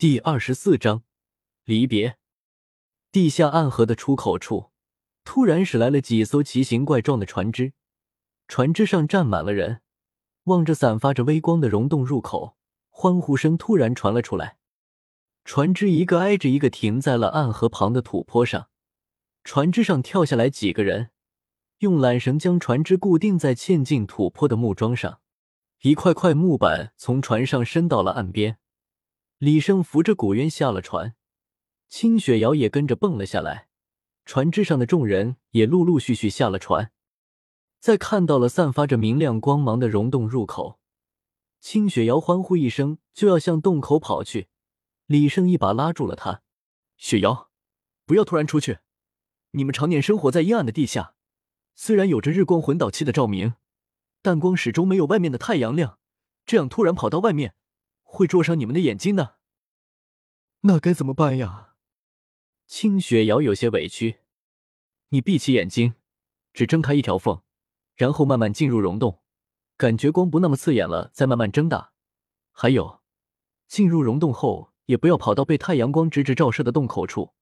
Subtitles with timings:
[0.00, 1.02] 第二十四章
[1.66, 2.16] 离别。
[3.12, 4.70] 地下暗河的出口处，
[5.24, 7.74] 突然驶来了几艘奇形怪状的船只，
[8.48, 9.82] 船只上站满了人。
[10.44, 12.56] 望着散发着微光的溶洞入口，
[12.88, 14.56] 欢呼声突然传了出来。
[15.44, 18.70] 船只一个挨着一个停在了暗河旁的土坡上，
[19.44, 21.10] 船只上跳下来几个人，
[21.80, 25.20] 用缆绳将船只固定在嵌进土坡的木桩上，
[25.82, 28.59] 一块块木板从船上伸到了岸边。
[29.40, 31.14] 李胜扶着古渊下了船，
[31.88, 33.68] 清雪瑶也跟着蹦了下来。
[34.26, 36.92] 船只上的众人也陆陆续续下了船。
[37.78, 40.78] 在看到了散发着明亮光芒的溶洞入口，
[41.58, 44.48] 清雪瑶欢呼一声，就要向洞口跑去。
[45.06, 46.42] 李胜一把拉住了她
[46.98, 47.48] ：“雪瑶，
[48.04, 48.80] 不要突然出去。
[49.52, 51.14] 你们常年生活在阴暗的地下，
[51.74, 53.54] 虽然有着日光魂导器的照明，
[54.20, 55.98] 但光始终没有外面的太阳亮。
[56.44, 57.54] 这样突然跑到外面。”
[58.12, 59.34] 会灼伤你们的眼睛呢，
[60.62, 61.74] 那该怎么办呀？
[62.66, 64.18] 清雪瑶有些委屈。
[65.10, 65.94] 你闭起眼睛，
[66.52, 67.42] 只睁开一条缝，
[67.94, 69.22] 然后慢慢进入溶洞，
[69.76, 71.92] 感觉光不那么刺眼了，再慢慢睁大。
[72.50, 73.00] 还有，
[73.68, 77.34] 进入溶洞后也不要跑到被太阳光直直照射的洞口处，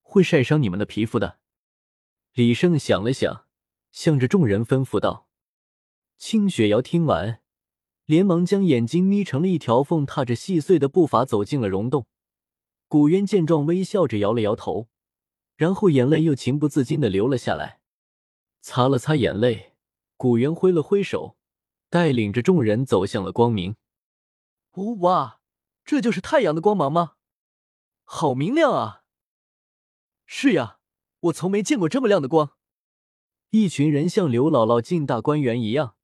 [0.00, 1.38] 会晒伤你们的皮肤的。
[2.32, 3.46] 李胜想了想，
[3.92, 5.28] 向着众人吩咐道。
[6.16, 7.43] 清雪瑶听完。
[8.06, 12.06] 连忙将眼睛眯成了一条缝，踏着细碎的步伐走进了溶洞。
[12.86, 14.88] 古渊见状，微笑着摇了摇头，
[15.56, 17.80] 然后眼泪又情不自禁的流了下来。
[18.60, 19.72] 擦了擦眼泪，
[20.16, 21.36] 古渊挥了挥手，
[21.88, 23.76] 带领着众人走向了光明。
[25.00, 25.40] 哇，
[25.84, 27.12] 这就是太阳的光芒吗？
[28.04, 29.02] 好明亮啊！
[30.26, 30.78] 是呀，
[31.20, 32.52] 我从没见过这么亮的光。
[33.50, 35.96] 一群人像刘姥姥进大观园一样，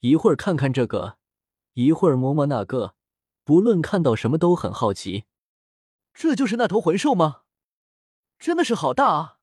[0.00, 1.18] 一会儿看看这个。
[1.76, 2.94] 一会儿摸摸那个，
[3.44, 5.24] 不论看到什么都很好奇。
[6.14, 7.42] 这就是那头魂兽吗？
[8.38, 9.38] 真的是好大啊！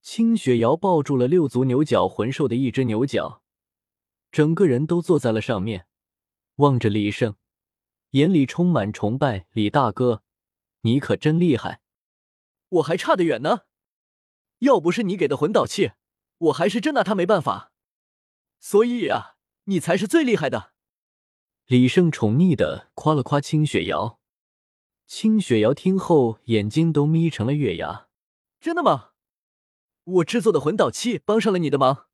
[0.00, 3.42] 清雪瑶抱住了六足牛角魂兽的一只牛角，
[4.30, 5.88] 整个人都坐在了上面，
[6.56, 7.34] 望着李胜，
[8.10, 9.46] 眼里充满崇拜。
[9.50, 10.22] 李大哥，
[10.82, 11.80] 你可真厉害！
[12.68, 13.62] 我还差得远呢，
[14.58, 15.90] 要不是你给的魂导器，
[16.38, 17.72] 我还是真拿他没办法。
[18.60, 19.34] 所以啊，
[19.64, 20.71] 你才是最厉害的。
[21.72, 24.20] 李胜宠溺的夸了夸清雪瑶，
[25.06, 28.08] 清雪瑶听后眼睛都眯成了月牙。
[28.60, 29.12] 真的吗？
[30.04, 32.08] 我制作的魂导器帮上了你的忙。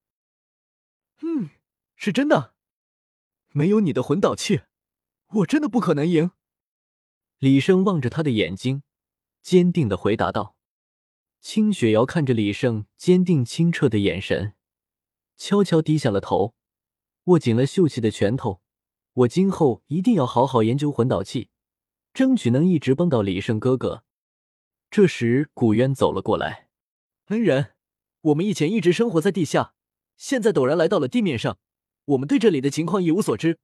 [1.22, 1.50] 嗯，
[1.96, 2.54] 是真的。
[3.48, 4.60] 没有你的魂导器，
[5.26, 6.30] 我真的不可能赢。
[7.38, 8.84] 李胜望着他的眼睛，
[9.42, 10.54] 坚定的回答道。
[11.40, 14.54] 清雪瑶看着李胜坚定清澈的眼神，
[15.36, 16.54] 悄悄低下了头，
[17.24, 18.62] 握紧了秀气的拳头。
[19.18, 21.50] 我今后一定要好好研究魂导器，
[22.14, 24.04] 争取能一直帮到李胜哥哥。
[24.92, 26.68] 这时，古渊走了过来。
[27.26, 27.72] 恩人，
[28.20, 29.74] 我们以前一直生活在地下，
[30.16, 31.58] 现在陡然来到了地面上，
[32.04, 33.58] 我们对这里的情况一无所知，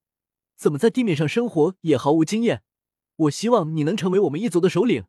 [0.56, 2.65] 怎么在地面上生活也毫无经验。
[3.15, 5.04] 我希望你能成为我们一族的首领，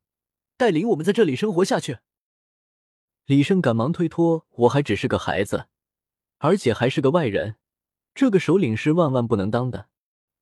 [0.58, 1.98] 带领我们在这里生活下去。
[3.26, 5.66] 李胜赶忙推脱：“我还只是个孩子，
[6.38, 7.56] 而且还是个外人，
[8.14, 9.90] 这个首领是万万不能当的。”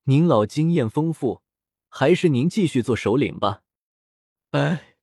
[0.05, 1.43] 您老经验丰富，
[1.87, 3.63] 还是您继续做首领吧。
[4.51, 4.97] 哎，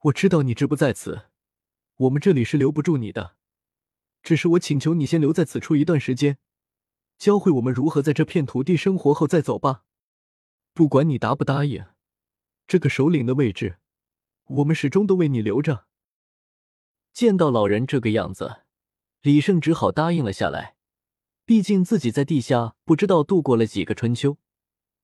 [0.00, 1.30] 我知道你志不在此，
[1.96, 3.36] 我们这里是留不住你的。
[4.22, 6.36] 只是我请求你先留在此处一段时间，
[7.16, 9.84] 教会我们如何在这片土地生活后再走吧。
[10.74, 11.82] 不管你答不答应，
[12.66, 13.78] 这个首领的位置，
[14.44, 15.86] 我们始终都为你留着。
[17.14, 18.64] 见到老人这个样子，
[19.22, 20.76] 李胜只好答应了下来。
[21.44, 24.38] 毕竟自己在地下不知道度过了几个春秋，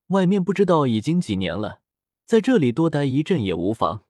[0.09, 1.81] 外面不知道已经几年了，
[2.25, 4.04] 在这里多待一阵也无妨。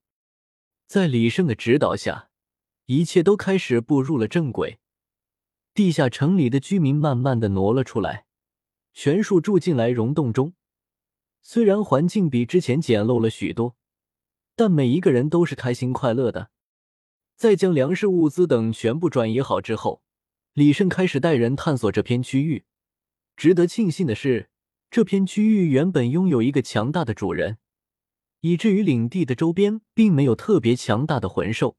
[0.87, 2.29] 在李胜的指导下，
[2.87, 4.79] 一切都开始步入了正轨。
[5.73, 8.27] 地下城里的居民慢慢的挪了出来，
[8.93, 10.55] 全数住进来溶洞中。
[11.41, 13.77] 虽然环境比之前简陋了许多，
[14.55, 16.51] 但每一个人都是开心快乐的。
[17.37, 20.03] 在将粮食、物资等全部转移好之后。
[20.59, 22.65] 李胜开始带人探索这片区域。
[23.37, 24.51] 值得庆幸的是，
[24.91, 27.59] 这片区域原本拥有一个强大的主人，
[28.41, 31.77] 以至于领地的周边并没有特别强大的魂兽。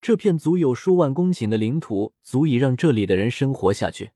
[0.00, 4.10] 这片足有数万公顷的领土，足以让这里的人生活下去。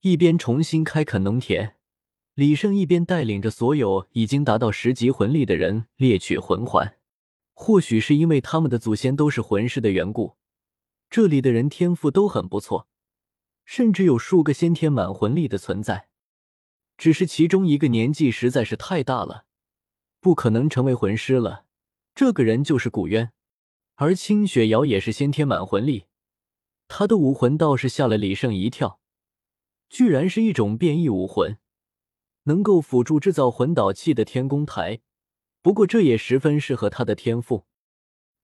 [0.00, 1.74] 一边重新开垦农田，
[2.32, 6.96] 李胜一边带领着所有已经达到十级魂力的人猎取魂环。
[7.52, 10.38] 或许是因为他们的祖先都是魂师的缘故，
[11.10, 12.88] 这里的人天赋都很不错。
[13.74, 16.10] 甚至有数个先天满魂力的存在，
[16.98, 19.46] 只是其中一个年纪实在是太大了，
[20.20, 21.64] 不可能成为魂师了。
[22.14, 23.32] 这个人就是古渊，
[23.94, 26.04] 而清雪瑶也是先天满魂力，
[26.86, 29.00] 他的武魂倒是吓了李胜一跳，
[29.88, 31.56] 居然是一种变异武魂，
[32.42, 35.00] 能够辅助制造魂导器的天宫台。
[35.62, 37.64] 不过这也十分适合他的天赋。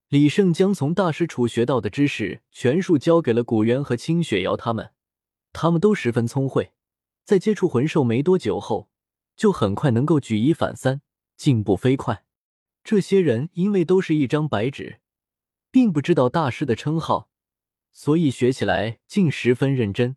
[0.08, 4.94] 李胜将从大师处学到的知识全数交给了古渊和清雪瑶他们，
[5.60, 6.70] 他们都十分聪慧，
[7.24, 8.88] 在接触魂兽没多久后，
[9.34, 11.00] 就很快能够举一反三，
[11.36, 12.24] 进步飞快。
[12.84, 15.00] 这些人因为都是一张白纸，
[15.72, 17.28] 并不知道大师的称号，
[17.90, 20.14] 所以学起来竟十分认真。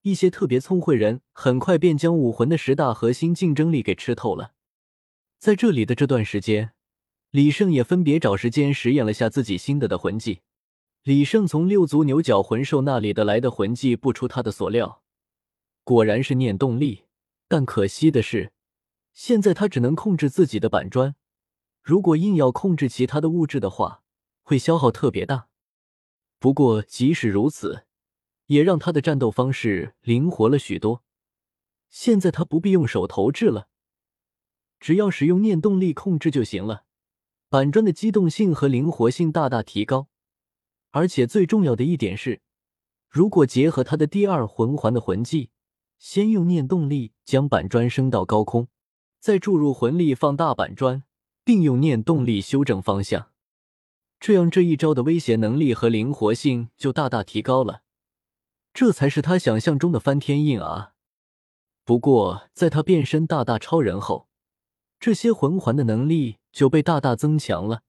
[0.00, 4.54] 一些特别聪慧人很快便将武魂的十大核心竞争力给吃透了。
[5.38, 6.72] 在这里的这段时间，
[7.30, 10.40] 李胜也分别找时间实验了下自己新的的魂技。
[11.04, 15.02] 李胜从六足牛角魂兽那里得来的魂技，不出他的所料，
[15.82, 17.04] 果然是念动力。
[17.46, 18.54] 但可惜的是，
[19.12, 21.14] 现在他只能控制自己的板砖。
[21.82, 24.02] 如果硬要控制其他的物质的话，
[24.42, 25.48] 会消耗特别大。
[26.38, 27.84] 不过即使如此，
[28.46, 31.02] 也让他的战斗方式灵活了许多。
[31.90, 33.68] 现在他不必用手投掷了，
[34.80, 36.86] 只要使用念动力控制就行了。
[37.50, 40.08] 板砖的机动性和灵活性大大提高，
[40.94, 42.40] 而且最重要的一点是，
[43.08, 45.50] 如果结合他的第二魂环的魂技，
[45.98, 48.68] 先用念动力将板砖升到高空，
[49.20, 51.04] 再注入魂力放大板砖。
[51.46, 53.30] 并用念动力修正方向，
[54.18, 57.82] 这样这一招的威胁能力和灵活性就大大提高了。
[58.72, 60.94] 这才是他想象中的翻天印啊！
[61.84, 64.26] 不过，在他变身大大超人后，
[64.98, 67.82] 这些魂环的能力就被大大增强了。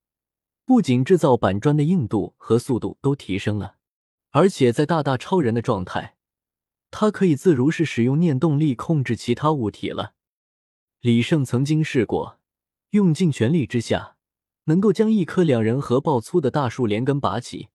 [0.66, 3.78] 不仅制造板砖的硬度和速度都提升了，
[4.32, 6.18] 而且在大大超人的状态，
[6.92, 10.14] 他可以自如是使用念动力控制其他物体了。
[11.02, 12.40] 李胜曾经试过。
[12.92, 14.16] 用尽全力之下，
[14.66, 17.68] 能够将一棵两人合抱粗的大树连根拔起。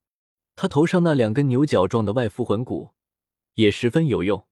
[0.57, 2.93] 他头上那两根牛角状的外附魂骨
[3.53, 4.47] 也十分有用，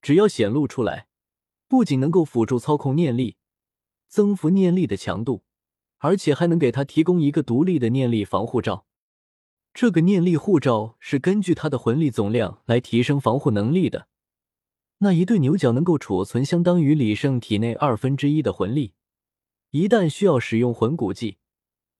[0.00, 1.08] 只要显露出来，
[1.68, 3.36] 不仅能够辅助操控念力，
[4.08, 5.44] 增幅念力的强度，
[6.04, 8.84] 而且还能给他提供一个独立的念力防护罩。
[9.72, 14.06] 这个念力护罩是根据他的魂力总量来提升防护能力的。
[14.98, 18.92] 那一对牛角能够储存相当于李胜体内二分之一的魂力。
[19.70, 21.38] 一旦需要使用魂骨技，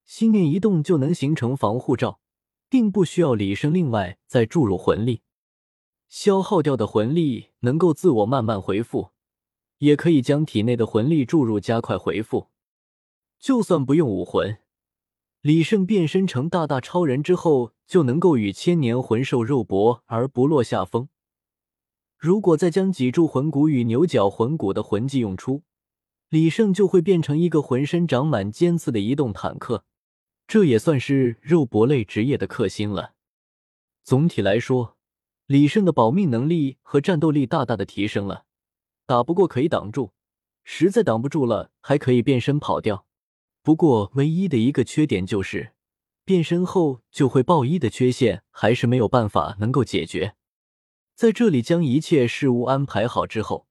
[0.05, 2.19] 心念一动就能形成防护罩，
[2.69, 5.23] 并不需要李胜另外再注入魂力。
[6.07, 9.09] 消耗掉的魂力能够自我慢慢回复，
[9.79, 12.49] 也可以将体内的魂力注入加快回复。
[13.45, 14.57] 就算不用武魂，
[15.41, 21.09] 李胜变身成大大超人之后，就能够与千年魂兽肉搏而不落下风。
[22.17, 25.61] 如果再将脊柱魂骨与牛角魂骨的魂技用出，
[26.29, 29.85] 李胜就会变成一个浑身长满尖刺的移动坦克，
[30.47, 33.13] 这也算是肉搏类职业的克星了。
[34.03, 34.97] 总体来说，
[35.45, 38.45] 李胜的保命能力和战斗力大大的提升了。
[39.05, 40.13] 打不过可以挡住，
[40.63, 43.05] 实在挡不住了还可以变身跑掉。
[43.65, 45.71] 不过唯一的一个缺点就是，
[46.23, 50.35] 变身后就会爆衣的缺陷还是没有办法能够解决。
[51.15, 53.65] 在这里将一切事物安排好之后。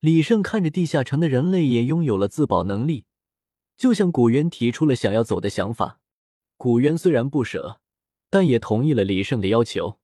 [0.00, 3.04] 李胜看着地下城的人类也拥有了自保能力，
[3.76, 6.00] 就向古渊提出了想要走的想法。
[6.56, 7.80] 古渊虽然不舍，
[8.28, 10.00] 但也同意了李胜的要求。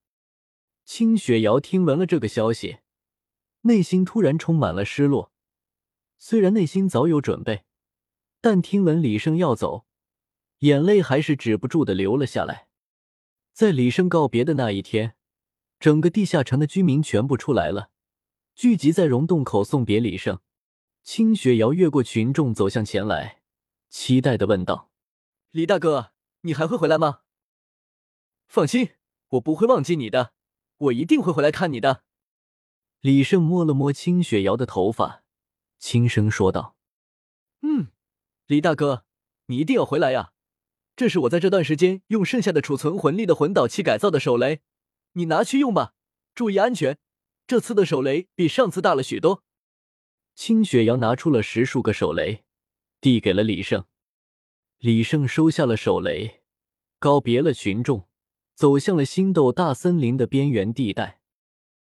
[0.85, 2.79] 清雪瑶听闻了这个消息，
[3.63, 5.33] 内心突然充满了失落。
[6.17, 7.65] 虽然内心早有准备，
[8.41, 9.87] 但听闻李胜要走，
[10.61, 12.69] 眼泪还是止不住的流了下来。
[13.53, 15.17] 在李胜告别的那一天，
[15.79, 17.91] 整个地下城的居民全部出来了。
[18.55, 20.41] 聚集在溶洞口送别李胜，
[21.03, 23.43] 清雪瑶越过群众走向前来，
[23.89, 24.91] 期待的问道
[25.51, 27.21] ：“李大哥，你还会回来吗
[28.49, 28.91] ？”“放心，
[29.29, 30.33] 我不会忘记你的，
[30.79, 32.05] 我一定会回来看你的。”
[33.01, 35.25] 李胜摸了摸清雪瑶的头发，
[35.79, 36.77] 轻声说道
[37.63, 37.89] ：“嗯，
[38.51, 39.05] 李大哥，
[39.47, 40.33] 你一定要回来呀！
[40.97, 44.61] 这是我在这段时间用剩下的储存魂力的魂导器改造的手雷，
[45.13, 45.95] 你拿去用吧，
[46.35, 46.99] 注意安全。”
[47.47, 49.45] 这次的手雷比上次大了许多。
[50.35, 52.43] 清雪瑶拿出了十数个手雷，
[53.01, 53.85] 递给了李胜。
[54.79, 56.43] 李胜收下了手雷，
[56.99, 58.09] 告别了群众，
[58.57, 61.20] 走向了星斗大森林的边缘地带。